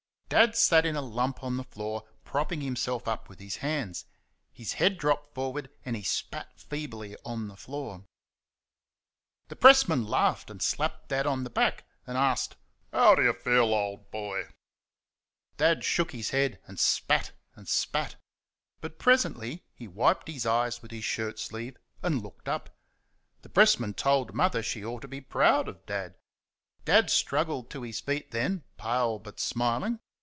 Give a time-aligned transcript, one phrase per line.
[0.31, 4.05] Dad sat in a lump on the floor propping himself up with his hands;
[4.53, 8.05] his head dropped forward, and he spat feebly on the floor.
[9.49, 12.55] The pressman laughed and slapped Dad on the back, and asked
[12.93, 14.45] "How do you feel, old boy?"
[15.57, 18.15] Dad shook his head and spat and spat.
[18.79, 22.69] But presently he wiped his eyes with his shirt sleeve and looked up.
[23.41, 26.15] The pressman told Mother she ought to be proud of Dad.
[26.85, 29.99] Dad struggled to his feet then, pale but smiling.